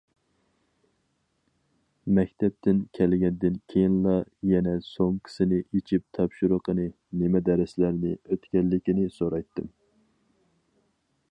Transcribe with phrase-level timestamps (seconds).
[2.19, 4.15] مەكتەپتىن كەلگەندىن كېيىنلا
[4.53, 6.89] يەنە سومكىسىنى ئېچىپ تاپشۇرۇقىنى،
[7.21, 9.71] نېمە دەرسلەرنى ئۆتكەنلىكىنى سورايتتىم.